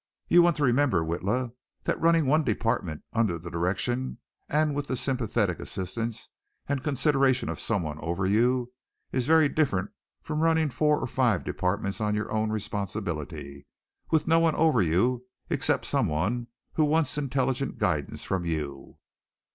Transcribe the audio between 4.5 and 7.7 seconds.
with the sympathetic assistance and consideration of